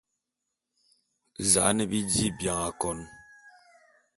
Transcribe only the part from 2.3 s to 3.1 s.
bian akôn.